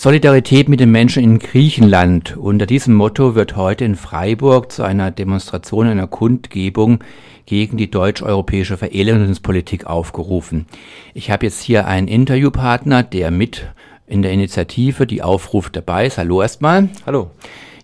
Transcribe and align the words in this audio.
Solidarität 0.00 0.68
mit 0.68 0.78
den 0.78 0.92
Menschen 0.92 1.24
in 1.24 1.40
Griechenland. 1.40 2.36
Unter 2.36 2.66
diesem 2.66 2.94
Motto 2.94 3.34
wird 3.34 3.56
heute 3.56 3.84
in 3.84 3.96
Freiburg 3.96 4.70
zu 4.70 4.84
einer 4.84 5.10
Demonstration, 5.10 5.88
einer 5.88 6.06
Kundgebung 6.06 7.00
gegen 7.46 7.76
die 7.76 7.90
deutsch-europäische 7.90 8.76
Verelendungspolitik 8.76 9.86
aufgerufen. 9.86 10.66
Ich 11.14 11.32
habe 11.32 11.46
jetzt 11.46 11.60
hier 11.60 11.88
einen 11.88 12.06
Interviewpartner, 12.06 13.02
der 13.02 13.32
mit 13.32 13.66
in 14.06 14.22
der 14.22 14.30
Initiative, 14.30 15.04
die 15.04 15.20
aufruft 15.20 15.74
dabei 15.74 16.06
ist. 16.06 16.18
Hallo 16.18 16.42
erstmal. 16.42 16.90
Hallo. 17.04 17.32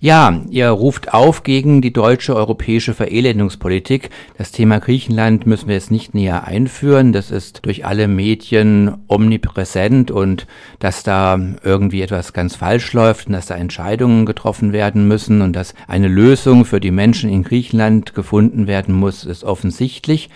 Ja, 0.05 0.43
ihr 0.51 0.69
ruft 0.69 1.15
auf 1.15 1.45
gegen 1.45 1.81
die 1.81 1.95
deutsche 1.95 2.37
europäische 2.37 2.93
Verelendungspolitik. 2.93 4.11
Das 4.37 4.53
Thema 4.53 4.79
Griechenland 4.79 5.47
müssen 5.47 5.67
wir 5.67 5.77
jetzt 5.77 5.91
nicht 5.91 6.13
näher 6.13 6.45
einführen. 6.47 7.15
Das 7.15 7.31
ist 7.31 7.65
durch 7.65 7.87
alle 7.87 8.07
Medien 8.07 8.99
omnipräsent 9.09 10.11
und 10.11 10.47
dass 10.79 11.05
da 11.05 11.41
irgendwie 11.63 12.03
etwas 12.03 12.35
ganz 12.35 12.55
falsch 12.55 12.93
läuft 12.93 13.29
und 13.29 13.33
dass 13.33 13.47
da 13.47 13.55
Entscheidungen 13.55 14.27
getroffen 14.27 14.75
werden 14.75 15.09
müssen 15.09 15.41
und 15.41 15.55
dass 15.55 15.73
eine 15.89 16.09
Lösung 16.09 16.67
für 16.67 16.81
die 16.81 16.91
Menschen 16.91 17.31
in 17.31 17.43
Griechenland 17.43 18.13
gefunden 18.13 18.67
werden 18.67 18.95
muss, 18.95 19.25
ist 19.25 19.43
offensichtlich. 19.43 20.29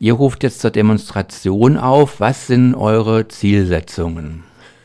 Ihr 0.00 0.14
ruft 0.14 0.42
jetzt 0.42 0.58
zur 0.58 0.72
Demonstration 0.72 1.76
auf. 1.76 2.18
Was 2.18 2.48
sind 2.48 2.74
eure 2.74 3.28
Zielsetzungen? 3.28 4.42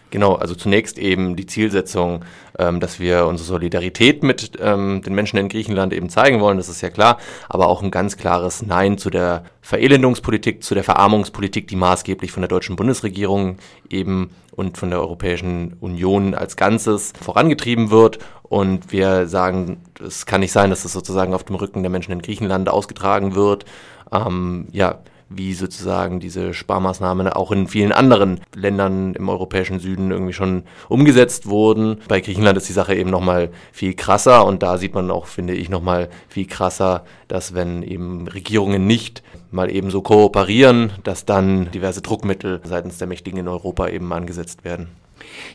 Genau, 0.10 0.36
also 0.36 0.56
zunächst 0.56 0.98
eben 0.98 1.36
die 1.36 1.46
Zielsetzung, 1.46 2.24
ähm, 2.58 2.80
dass 2.80 3.00
wir 3.00 3.26
unsere 3.26 3.48
Solidarität 3.48 4.24
mit 4.24 4.52
ähm, 4.60 5.02
den 5.02 5.14
Menschen 5.14 5.38
in 5.38 5.50
Griechenland 5.50 5.92
eben 5.92 6.10
zeigen 6.10 6.40
wollen, 6.40 6.58
das 6.58 6.70
ist 6.70 6.82
ja 6.82 6.90
klar, 6.90 7.18
aber 7.50 7.68
auch 7.68 7.82
ein 7.82 7.92
ganz 7.92 8.16
klares 8.16 8.62
Nein 8.62 8.98
zu 8.98 9.10
der 9.10 9.44
Verelendungspolitik, 9.62 10.64
zu 10.64 10.76
der 10.76 10.86
Verarmungspolitik, 10.86 11.68
die 11.68 11.76
maßgeblich 11.76 12.32
von 12.32 12.42
der 12.42 12.48
deutschen 12.48 12.78
Bundesregierung 12.78 13.58
eben 13.90 14.30
und 14.56 14.78
von 14.78 14.90
der 14.90 15.02
Europäischen 15.02 15.76
Union 15.82 16.34
als 16.34 16.56
Ganzes 16.56 17.14
vorangetrieben 17.22 17.92
wird. 17.92 18.20
Und 18.44 18.94
wir 18.94 19.28
sagen, 19.28 19.82
es 20.04 20.26
kann 20.26 20.40
nicht 20.40 20.54
sein, 20.54 20.70
dass 20.70 20.84
das 20.84 20.94
sozusagen 20.94 21.34
auf 21.34 21.44
dem 21.44 21.58
Rücken 21.58 21.84
der 21.84 21.92
Menschen 21.92 22.14
in 22.14 22.22
Griechenland 22.22 22.70
ausgetragen 22.70 23.36
wird. 23.36 23.66
Ähm, 24.12 24.68
ja, 24.72 25.00
wie 25.30 25.54
sozusagen 25.54 26.20
diese 26.20 26.54
Sparmaßnahmen 26.54 27.28
auch 27.28 27.52
in 27.52 27.68
vielen 27.68 27.92
anderen 27.92 28.40
Ländern 28.56 29.14
im 29.14 29.30
europäischen 29.30 29.80
Süden 29.80 30.12
irgendwie 30.12 30.34
schon 30.34 30.64
umgesetzt 30.90 31.48
wurden. 31.48 31.98
Bei 32.08 32.22
Griechenland 32.22 32.58
ist 32.58 32.70
die 32.70 32.74
Sache 32.74 32.96
eben 32.96 33.10
nochmal 33.10 33.50
viel 33.72 33.94
krasser 33.94 34.46
und 34.46 34.64
da 34.64 34.78
sieht 34.78 34.94
man 34.94 35.12
auch, 35.12 35.26
finde 35.26 35.54
ich, 35.54 35.70
nochmal 35.70 36.10
viel 36.30 36.48
krasser, 36.48 37.06
dass 37.28 37.54
wenn 37.54 37.84
eben 37.84 38.28
Regierungen 38.28 38.88
nicht 38.88 39.24
mal 39.52 39.70
eben 39.70 39.92
so 39.92 40.02
kooperieren, 40.02 40.92
dass 41.04 41.26
dann 41.26 41.72
diverse 41.72 42.02
Druckmittel 42.02 42.62
seitens 42.64 42.98
der 42.98 43.08
Mächtigen 43.08 43.40
in 43.40 43.48
Europa 43.48 43.88
eben 43.88 44.12
angesetzt 44.14 44.64
werden. 44.64 44.88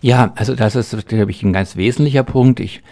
Ja, 0.00 0.32
also 0.34 0.54
das 0.54 0.74
ist, 0.74 1.08
glaube 1.08 1.30
ich, 1.30 1.42
ein 1.42 1.52
ganz 1.52 1.76
wesentlicher 1.76 2.24
Punkt. 2.24 2.60
Ich 2.60 2.82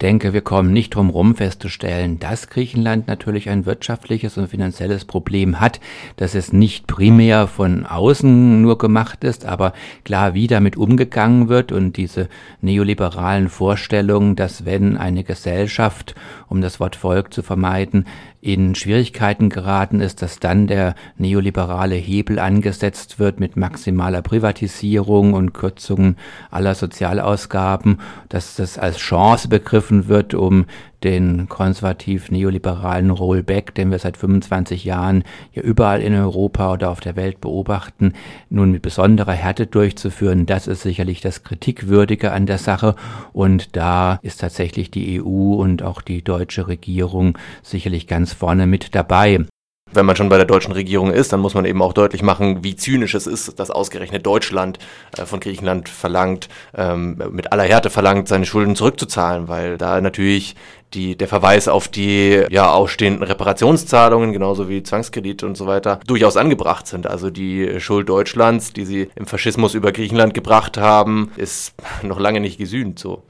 denke, 0.00 0.32
wir 0.32 0.40
kommen 0.42 0.72
nicht 0.72 0.94
drum 0.94 1.06
herum 1.06 1.34
festzustellen, 1.34 2.18
dass 2.18 2.48
Griechenland 2.48 3.08
natürlich 3.08 3.48
ein 3.48 3.66
wirtschaftliches 3.66 4.38
und 4.38 4.48
finanzielles 4.48 5.04
Problem 5.04 5.60
hat, 5.60 5.80
dass 6.16 6.34
es 6.34 6.52
nicht 6.52 6.86
primär 6.86 7.46
von 7.46 7.86
außen 7.86 8.62
nur 8.62 8.78
gemacht 8.78 9.24
ist, 9.24 9.46
aber 9.46 9.72
klar, 10.04 10.34
wie 10.34 10.46
damit 10.46 10.76
umgegangen 10.76 11.48
wird 11.48 11.72
und 11.72 11.96
diese 11.96 12.28
neoliberalen 12.60 13.48
Vorstellungen, 13.48 14.36
dass 14.36 14.64
wenn 14.64 14.96
eine 14.96 15.24
Gesellschaft, 15.24 16.14
um 16.48 16.60
das 16.60 16.78
Wort 16.78 16.96
Volk 16.96 17.32
zu 17.32 17.42
vermeiden, 17.42 18.06
in 18.42 18.74
Schwierigkeiten 18.74 19.50
geraten 19.50 20.00
ist, 20.00 20.22
dass 20.22 20.40
dann 20.40 20.66
der 20.66 20.94
neoliberale 21.18 21.94
Hebel 21.94 22.38
angesetzt 22.38 23.18
wird 23.18 23.38
mit 23.38 23.54
maximaler 23.58 24.22
Privatisierung 24.22 25.34
und 25.34 25.52
Kürzungen 25.52 26.16
aller 26.50 26.74
Sozialausgaben, 26.74 28.00
dass 28.30 28.56
das 28.56 28.78
als 28.78 28.96
Chance 28.96 29.48
begriffen 29.48 29.69
wird, 29.72 30.34
um 30.34 30.66
den 31.04 31.48
konservativ-neoliberalen 31.48 33.10
Rollback, 33.10 33.74
den 33.74 33.90
wir 33.90 33.98
seit 33.98 34.16
25 34.16 34.84
Jahren 34.84 35.24
ja 35.52 35.62
überall 35.62 36.00
in 36.00 36.14
Europa 36.14 36.72
oder 36.72 36.90
auf 36.90 37.00
der 37.00 37.16
Welt 37.16 37.40
beobachten, 37.40 38.12
nun 38.48 38.70
mit 38.70 38.82
besonderer 38.82 39.32
Härte 39.32 39.66
durchzuführen, 39.66 40.46
das 40.46 40.66
ist 40.66 40.82
sicherlich 40.82 41.20
das 41.20 41.42
Kritikwürdige 41.42 42.32
an 42.32 42.46
der 42.46 42.58
Sache. 42.58 42.96
Und 43.32 43.76
da 43.76 44.18
ist 44.22 44.40
tatsächlich 44.40 44.90
die 44.90 45.22
EU 45.22 45.54
und 45.54 45.82
auch 45.82 46.02
die 46.02 46.22
deutsche 46.22 46.68
Regierung 46.68 47.38
sicherlich 47.62 48.06
ganz 48.06 48.32
vorne 48.32 48.66
mit 48.66 48.94
dabei 48.94 49.46
wenn 49.92 50.06
man 50.06 50.16
schon 50.16 50.28
bei 50.28 50.36
der 50.36 50.46
deutschen 50.46 50.72
Regierung 50.72 51.12
ist, 51.12 51.32
dann 51.32 51.40
muss 51.40 51.54
man 51.54 51.64
eben 51.64 51.82
auch 51.82 51.92
deutlich 51.92 52.22
machen, 52.22 52.62
wie 52.62 52.76
zynisch 52.76 53.14
es 53.14 53.26
ist, 53.26 53.58
dass 53.58 53.70
ausgerechnet 53.70 54.24
Deutschland 54.26 54.78
äh, 55.16 55.24
von 55.26 55.40
Griechenland 55.40 55.88
verlangt, 55.88 56.48
ähm, 56.74 57.22
mit 57.30 57.52
aller 57.52 57.64
Härte 57.64 57.90
verlangt, 57.90 58.28
seine 58.28 58.46
Schulden 58.46 58.76
zurückzuzahlen, 58.76 59.48
weil 59.48 59.78
da 59.78 60.00
natürlich 60.00 60.56
die, 60.94 61.16
der 61.16 61.28
Verweis 61.28 61.68
auf 61.68 61.88
die 61.88 62.42
ja, 62.50 62.72
ausstehenden 62.72 63.22
Reparationszahlungen, 63.22 64.32
genauso 64.32 64.68
wie 64.68 64.82
Zwangskredite 64.82 65.46
und 65.46 65.56
so 65.56 65.66
weiter, 65.66 66.00
durchaus 66.06 66.36
angebracht 66.36 66.86
sind. 66.86 67.06
Also 67.06 67.30
die 67.30 67.80
Schuld 67.80 68.08
Deutschlands, 68.08 68.72
die 68.72 68.84
sie 68.84 69.08
im 69.14 69.26
Faschismus 69.26 69.74
über 69.74 69.92
Griechenland 69.92 70.34
gebracht 70.34 70.78
haben, 70.78 71.30
ist 71.36 71.74
noch 72.02 72.18
lange 72.18 72.40
nicht 72.40 72.58
gesühnt 72.58 72.98
so. 72.98 73.22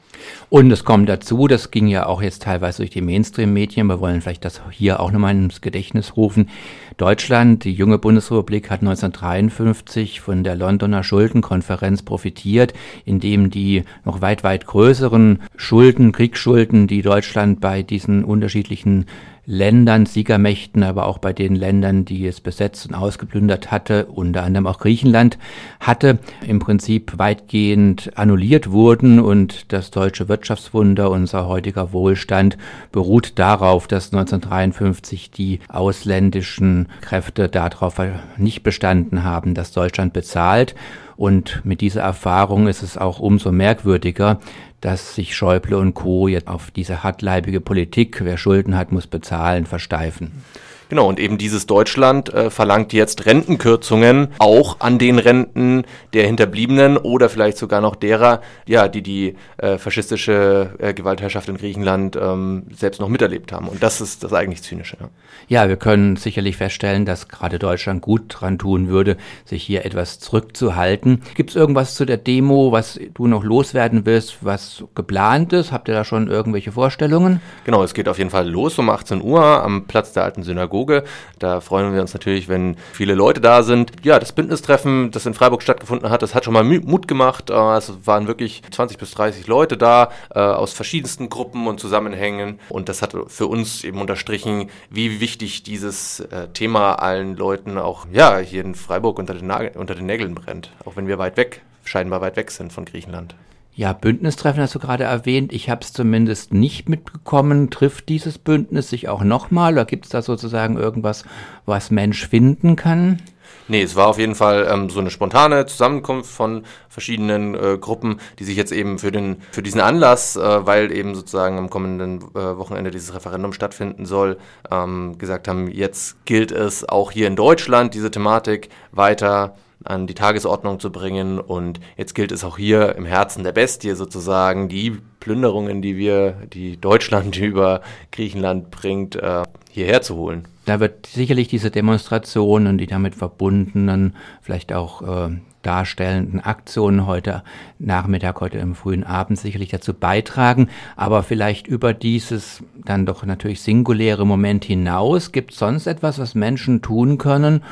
Und 0.48 0.70
es 0.70 0.84
kommt 0.84 1.08
dazu, 1.08 1.46
das 1.46 1.70
ging 1.70 1.86
ja 1.86 2.06
auch 2.06 2.22
jetzt 2.22 2.42
teilweise 2.42 2.78
durch 2.78 2.90
die 2.90 3.00
Mainstream-Medien, 3.00 3.86
wir 3.86 4.00
wollen 4.00 4.20
vielleicht 4.20 4.44
das 4.44 4.60
hier 4.70 5.00
auch 5.00 5.12
nochmal 5.12 5.34
ins 5.34 5.60
Gedächtnis 5.60 6.16
rufen. 6.16 6.48
Deutschland, 6.96 7.64
die 7.64 7.72
junge 7.72 7.98
Bundesrepublik, 7.98 8.68
hat 8.68 8.80
1953 8.80 10.20
von 10.20 10.44
der 10.44 10.56
Londoner 10.56 11.02
Schuldenkonferenz 11.02 12.02
profitiert, 12.02 12.74
indem 13.06 13.48
die 13.50 13.84
noch 14.04 14.20
weit, 14.20 14.44
weit 14.44 14.66
größeren 14.66 15.40
Schulden, 15.56 16.12
Kriegsschulden, 16.12 16.86
die 16.88 17.00
Deutschland 17.00 17.49
bei 17.58 17.82
diesen 17.82 18.24
unterschiedlichen 18.24 19.06
Ländern, 19.46 20.06
Siegermächten, 20.06 20.82
aber 20.82 21.06
auch 21.06 21.18
bei 21.18 21.32
den 21.32 21.54
Ländern, 21.54 22.04
die 22.04 22.26
es 22.26 22.40
besetzt 22.40 22.86
und 22.86 22.94
ausgeplündert 22.94 23.70
hatte, 23.70 24.06
unter 24.06 24.42
anderem 24.42 24.66
auch 24.66 24.78
Griechenland, 24.78 25.38
hatte, 25.80 26.18
im 26.46 26.58
Prinzip 26.58 27.18
weitgehend 27.18 28.16
annulliert 28.16 28.70
wurden 28.70 29.20
und 29.20 29.72
das 29.72 29.90
deutsche 29.90 30.28
Wirtschaftswunder, 30.28 31.10
unser 31.10 31.46
heutiger 31.46 31.92
Wohlstand, 31.92 32.58
beruht 32.92 33.38
darauf, 33.38 33.86
dass 33.86 34.12
1953 34.12 35.30
die 35.30 35.60
ausländischen 35.68 36.88
Kräfte 37.00 37.48
darauf 37.48 38.00
nicht 38.36 38.62
bestanden 38.62 39.24
haben, 39.24 39.54
dass 39.54 39.72
Deutschland 39.72 40.12
bezahlt. 40.12 40.74
Und 41.16 41.60
mit 41.64 41.82
dieser 41.82 42.00
Erfahrung 42.00 42.66
ist 42.66 42.82
es 42.82 42.96
auch 42.96 43.20
umso 43.20 43.52
merkwürdiger, 43.52 44.40
dass 44.80 45.14
sich 45.14 45.36
Schäuble 45.36 45.76
und 45.76 45.92
Co. 45.94 46.28
jetzt 46.28 46.48
auf 46.48 46.70
diese 46.70 47.02
hartleibige 47.02 47.60
Politik, 47.60 48.24
wer 48.24 48.38
Schulden 48.38 48.76
hat, 48.76 48.92
muss 48.92 49.06
bezahlen, 49.06 49.29
versteifen. 49.66 50.44
Genau, 50.90 51.08
und 51.08 51.20
eben 51.20 51.38
dieses 51.38 51.66
Deutschland 51.66 52.34
äh, 52.34 52.50
verlangt 52.50 52.92
jetzt 52.92 53.24
Rentenkürzungen 53.24 54.28
auch 54.38 54.80
an 54.80 54.98
den 54.98 55.20
Renten 55.20 55.84
der 56.14 56.26
Hinterbliebenen 56.26 56.96
oder 56.96 57.28
vielleicht 57.28 57.58
sogar 57.58 57.80
noch 57.80 57.94
derer, 57.94 58.40
ja, 58.66 58.88
die 58.88 59.00
die 59.00 59.36
äh, 59.58 59.78
faschistische 59.78 60.70
äh, 60.78 60.92
Gewaltherrschaft 60.92 61.48
in 61.48 61.58
Griechenland 61.58 62.16
ähm, 62.20 62.64
selbst 62.76 63.00
noch 63.00 63.08
miterlebt 63.08 63.52
haben. 63.52 63.68
Und 63.68 63.84
das 63.84 64.00
ist 64.00 64.24
das 64.24 64.32
eigentlich 64.32 64.64
Zynische. 64.64 64.96
Ja. 65.00 65.62
ja, 65.62 65.68
wir 65.68 65.76
können 65.76 66.16
sicherlich 66.16 66.56
feststellen, 66.56 67.06
dass 67.06 67.28
gerade 67.28 67.60
Deutschland 67.60 68.02
gut 68.02 68.22
dran 68.28 68.58
tun 68.58 68.88
würde, 68.88 69.16
sich 69.44 69.62
hier 69.62 69.84
etwas 69.84 70.18
zurückzuhalten. 70.18 71.22
Gibt 71.36 71.50
es 71.50 71.56
irgendwas 71.56 71.94
zu 71.94 72.04
der 72.04 72.16
Demo, 72.16 72.72
was 72.72 72.98
du 73.14 73.28
noch 73.28 73.44
loswerden 73.44 74.06
willst, 74.06 74.38
was 74.44 74.82
geplant 74.96 75.52
ist? 75.52 75.70
Habt 75.70 75.86
ihr 75.86 75.94
da 75.94 76.04
schon 76.04 76.26
irgendwelche 76.26 76.72
Vorstellungen? 76.72 77.40
Genau, 77.64 77.84
es 77.84 77.94
geht 77.94 78.08
auf 78.08 78.18
jeden 78.18 78.30
Fall 78.30 78.48
los 78.50 78.76
um 78.76 78.90
18 78.90 79.22
Uhr 79.22 79.40
am 79.40 79.84
Platz 79.86 80.12
der 80.14 80.24
alten 80.24 80.42
Synagoge. 80.42 80.79
Synagoge. 80.80 81.04
Da 81.38 81.60
freuen 81.60 81.92
wir 81.92 82.00
uns 82.00 82.12
natürlich, 82.12 82.48
wenn 82.48 82.76
viele 82.92 83.14
Leute 83.14 83.40
da 83.40 83.62
sind. 83.62 83.92
Ja, 84.02 84.18
das 84.18 84.32
Bündnistreffen, 84.32 85.10
das 85.10 85.26
in 85.26 85.34
Freiburg 85.34 85.62
stattgefunden 85.62 86.10
hat, 86.10 86.22
das 86.22 86.34
hat 86.34 86.44
schon 86.44 86.54
mal 86.54 86.64
Mut 86.64 87.08
gemacht. 87.08 87.50
Äh, 87.50 87.76
es 87.76 87.92
waren 88.04 88.26
wirklich 88.26 88.62
20 88.70 88.98
bis 88.98 89.12
30 89.12 89.46
Leute 89.46 89.76
da 89.76 90.10
äh, 90.34 90.38
aus 90.38 90.72
verschiedensten 90.72 91.28
Gruppen 91.28 91.66
und 91.66 91.80
Zusammenhängen. 91.80 92.58
Und 92.68 92.88
das 92.88 93.02
hat 93.02 93.14
für 93.28 93.46
uns 93.46 93.84
eben 93.84 94.00
unterstrichen, 94.00 94.70
wie 94.90 95.20
wichtig 95.20 95.62
dieses 95.62 96.20
äh, 96.20 96.48
Thema 96.48 96.94
allen 96.94 97.36
Leuten 97.36 97.78
auch 97.78 98.06
ja, 98.12 98.38
hier 98.38 98.64
in 98.64 98.74
Freiburg 98.74 99.18
unter 99.18 99.34
den, 99.34 99.50
unter 99.74 99.94
den 99.94 100.06
Nägeln 100.06 100.34
brennt. 100.34 100.70
Auch 100.84 100.96
wenn 100.96 101.06
wir 101.06 101.18
weit 101.18 101.36
weg, 101.36 101.62
scheinbar 101.84 102.20
weit 102.20 102.36
weg 102.36 102.50
sind 102.50 102.72
von 102.72 102.84
Griechenland. 102.84 103.34
Ja, 103.80 103.94
Bündnistreffen 103.94 104.60
hast 104.60 104.74
du 104.74 104.78
gerade 104.78 105.04
erwähnt. 105.04 105.54
Ich 105.54 105.70
habe 105.70 105.80
es 105.80 105.94
zumindest 105.94 106.52
nicht 106.52 106.90
mitbekommen. 106.90 107.70
Trifft 107.70 108.10
dieses 108.10 108.36
Bündnis 108.36 108.90
sich 108.90 109.08
auch 109.08 109.24
nochmal 109.24 109.72
oder 109.72 109.86
gibt 109.86 110.04
es 110.04 110.10
da 110.10 110.20
sozusagen 110.20 110.76
irgendwas, 110.76 111.24
was 111.64 111.90
Mensch 111.90 112.28
finden 112.28 112.76
kann? 112.76 113.22
Nee, 113.68 113.80
es 113.80 113.96
war 113.96 114.08
auf 114.08 114.18
jeden 114.18 114.34
Fall 114.34 114.68
ähm, 114.70 114.90
so 114.90 115.00
eine 115.00 115.08
spontane 115.08 115.64
Zusammenkunft 115.64 116.30
von 116.30 116.64
verschiedenen 116.90 117.54
äh, 117.54 117.78
Gruppen, 117.80 118.20
die 118.38 118.44
sich 118.44 118.58
jetzt 118.58 118.72
eben 118.72 118.98
für, 118.98 119.12
den, 119.12 119.40
für 119.50 119.62
diesen 119.62 119.80
Anlass, 119.80 120.36
äh, 120.36 120.66
weil 120.66 120.92
eben 120.92 121.14
sozusagen 121.14 121.56
am 121.56 121.70
kommenden 121.70 122.20
äh, 122.34 122.58
Wochenende 122.58 122.90
dieses 122.90 123.14
Referendum 123.14 123.54
stattfinden 123.54 124.04
soll, 124.04 124.36
ähm, 124.70 125.16
gesagt 125.16 125.48
haben, 125.48 125.70
jetzt 125.70 126.26
gilt 126.26 126.52
es 126.52 126.86
auch 126.86 127.12
hier 127.12 127.28
in 127.28 127.34
Deutschland, 127.34 127.94
diese 127.94 128.10
Thematik 128.10 128.68
weiter 128.92 129.54
an 129.84 130.06
die 130.06 130.14
Tagesordnung 130.14 130.80
zu 130.80 130.90
bringen. 130.90 131.38
Und 131.38 131.80
jetzt 131.96 132.14
gilt 132.14 132.32
es 132.32 132.44
auch 132.44 132.58
hier 132.58 132.94
im 132.96 133.04
Herzen 133.04 133.44
der 133.44 133.52
Bestie 133.52 133.94
sozusagen, 133.94 134.68
die 134.68 134.98
Plünderungen, 135.20 135.82
die 135.82 135.96
wir, 135.96 136.32
die 136.52 136.76
Deutschland 136.76 137.36
über 137.40 137.82
Griechenland 138.12 138.70
bringt, 138.70 139.16
äh, 139.16 139.42
hierher 139.70 140.02
zu 140.02 140.16
holen. 140.16 140.48
Da 140.66 140.80
wird 140.80 141.06
sicherlich 141.06 141.48
diese 141.48 141.70
Demonstrationen 141.70 142.68
und 142.68 142.78
die 142.78 142.86
damit 142.86 143.14
verbundenen, 143.14 144.14
vielleicht 144.42 144.72
auch 144.72 145.02
äh, 145.02 145.36
darstellenden 145.62 146.40
Aktionen 146.40 147.06
heute 147.06 147.42
Nachmittag, 147.78 148.40
heute 148.40 148.58
im 148.58 148.74
frühen 148.74 149.04
Abend 149.04 149.38
sicherlich 149.38 149.70
dazu 149.70 149.94
beitragen. 149.94 150.68
Aber 150.96 151.22
vielleicht 151.22 151.66
über 151.66 151.92
dieses 151.92 152.62
dann 152.84 153.06
doch 153.06 153.24
natürlich 153.24 153.62
singuläre 153.62 154.26
Moment 154.26 154.64
hinaus, 154.64 155.32
gibt 155.32 155.52
es 155.52 155.58
sonst 155.58 155.86
etwas, 155.86 156.18
was 156.18 156.34
Menschen 156.34 156.82
tun 156.82 157.18
können, 157.18 157.62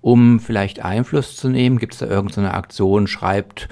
um 0.00 0.40
vielleicht 0.40 0.80
Einfluss 0.80 1.36
zu 1.36 1.48
nehmen? 1.48 1.78
Gibt 1.78 1.94
es 1.94 2.00
da 2.00 2.06
irgendeine 2.06 2.54
Aktion, 2.54 3.06
schreibt 3.06 3.68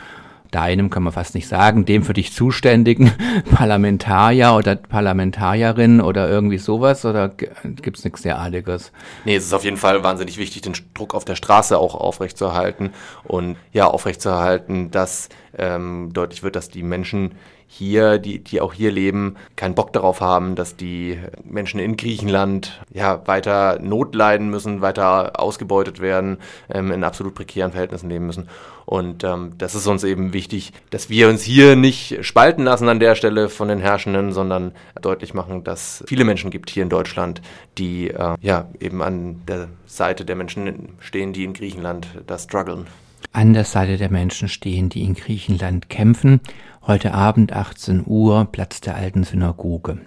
deinem, 0.51 0.91
kann 0.91 1.03
man 1.03 1.13
fast 1.13 1.35
nicht 1.35 1.49
sagen, 1.49 1.85
dem 1.85 2.03
für 2.03 2.13
dich 2.13 2.33
zuständigen 2.33 3.13
Parlamentarier 3.55 4.55
oder 4.55 4.77
Parlamentarierin 4.77 6.01
oder 6.01 6.29
irgendwie 6.29 6.59
sowas 6.59 7.05
oder 7.05 7.29
gibt 7.29 7.99
es 7.99 8.05
nichts 8.05 8.23
derartiges? 8.23 8.93
Nee, 9.25 9.37
es 9.37 9.45
ist 9.45 9.53
auf 9.53 9.65
jeden 9.65 9.77
Fall 9.77 10.03
wahnsinnig 10.03 10.39
wichtig, 10.39 10.63
den 10.63 10.75
Druck 10.95 11.15
auf 11.15 11.25
der 11.25 11.37
Straße 11.37 11.79
auch 11.79 11.95
aufrechtzuerhalten 11.95 12.91
und 13.25 13.57
ja, 13.73 13.87
aufrechtzuerhalten, 13.87 14.91
dass 14.91 15.29
ähm, 15.59 16.11
deutlich 16.13 16.43
wird, 16.43 16.57
dass 16.57 16.69
die 16.69 16.83
Menschen 16.83 17.33
hier, 17.69 18.19
die, 18.19 18.39
die 18.39 18.61
auch 18.61 18.73
hier 18.73 18.93
leben, 18.93 19.37
keinen 19.57 19.75
Bock 19.75 19.93
darauf 19.93 20.21
haben, 20.21 20.55
dass 20.55 20.77
die 20.77 21.19
Menschen 21.45 21.81
in 21.81 21.97
Griechenland 21.97 22.81
ja 22.93 23.27
weiter 23.27 23.79
Not 23.81 24.15
leiden 24.15 24.51
müssen, 24.51 24.81
weiter 24.83 25.41
ausgebeutet 25.41 26.01
werden, 26.01 26.39
ähm, 26.71 26.93
in 26.93 27.03
absolut 27.03 27.35
prekären 27.35 27.73
Verhältnissen 27.73 28.09
leben 28.09 28.27
müssen. 28.27 28.49
Und 28.85 29.25
ähm, 29.25 29.55
das 29.59 29.75
ist 29.75 29.89
uns 29.89 30.05
eben 30.05 30.33
wichtig, 30.33 30.73
dass 30.91 31.11
wir 31.11 31.29
uns 31.29 31.43
hier 31.43 31.75
nicht 31.75 32.25
spalten 32.25 32.65
lassen 32.65 32.89
an 32.89 33.01
der 33.01 33.17
Stelle 33.17 33.49
von 33.49 33.67
den 33.67 33.81
Herrschenden, 33.81 34.33
sondern 34.33 34.73
deutlich 35.03 35.35
machen, 35.35 35.65
dass 35.65 36.05
viele 36.07 36.25
Menschen 36.25 36.51
gibt 36.51 36.71
hier 36.71 36.85
in 36.85 36.89
Deutschland, 36.89 37.43
die 37.79 38.11
äh, 38.11 38.37
ja 38.41 38.69
eben 38.79 39.03
an 39.03 39.43
der 39.49 39.69
Seite 39.87 40.25
der 40.25 40.37
Menschen 40.37 40.91
stehen, 41.01 41.33
die 41.33 41.43
in 41.43 41.53
Griechenland 41.53 42.07
da 42.29 42.39
strugglen 42.39 42.87
an 43.33 43.53
der 43.53 43.65
Seite 43.65 43.97
der 43.97 44.11
Menschen 44.11 44.49
stehen, 44.49 44.89
die 44.89 45.03
in 45.03 45.15
Griechenland 45.15 45.89
kämpfen. 45.89 46.41
Heute 46.87 47.13
Abend 47.13 47.53
18 47.53 48.05
Uhr, 48.07 48.47
Platz 48.51 48.81
der 48.81 48.97
alten 48.97 49.25
Synagoge. 49.25 49.99